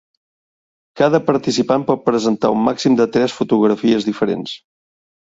[1.01, 4.57] Cada participant pot presentar un màxim de tres fotografies diferents.